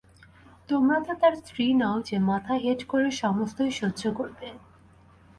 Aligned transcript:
তোমরা 0.69 0.97
তো 1.05 1.13
তাঁর 1.21 1.33
স্ত্রী 1.41 1.65
নও 1.81 1.97
যে 2.09 2.17
মাথা 2.29 2.53
হেঁট 2.63 2.81
করে 2.83 3.09
সমস্তই 3.21 3.71
সহ্য 3.79 4.03
করবে। 4.19 4.47